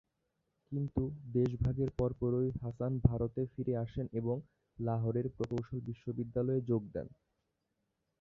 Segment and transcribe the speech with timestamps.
[0.71, 1.01] কিন্তু
[1.33, 4.37] দেশভাগের পরপরই হাসান ভারতে ফিরে আসেন এবং
[4.77, 7.07] লাহোরের প্রকৌশল বিশ্ববিদ্যালয়ে যোগ দেন।